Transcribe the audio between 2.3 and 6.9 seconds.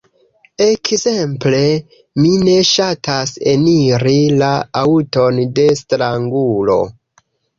ne ŝatas eniri la aŭton de strangulo.